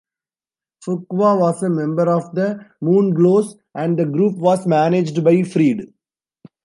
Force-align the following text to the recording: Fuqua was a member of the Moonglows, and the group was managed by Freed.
Fuqua 0.83 1.39
was 1.39 1.61
a 1.61 1.69
member 1.69 2.09
of 2.09 2.33
the 2.33 2.65
Moonglows, 2.81 3.59
and 3.75 3.99
the 3.99 4.05
group 4.07 4.35
was 4.39 4.65
managed 4.65 5.23
by 5.23 5.43
Freed. 5.43 5.93